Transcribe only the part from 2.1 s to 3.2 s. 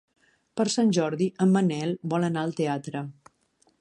vol anar al teatre.